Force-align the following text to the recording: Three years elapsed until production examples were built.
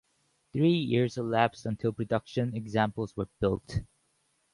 Three 0.51 0.73
years 0.73 1.17
elapsed 1.19 1.67
until 1.67 1.93
production 1.93 2.55
examples 2.55 3.15
were 3.15 3.29
built. 3.39 3.81